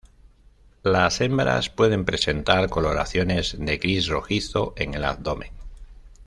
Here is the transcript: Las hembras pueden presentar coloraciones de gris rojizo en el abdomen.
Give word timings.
Las 0.81 1.21
hembras 1.21 1.69
pueden 1.69 2.05
presentar 2.05 2.69
coloraciones 2.71 3.57
de 3.59 3.77
gris 3.77 4.07
rojizo 4.07 4.73
en 4.75 4.95
el 4.95 5.05
abdomen. 5.05 5.51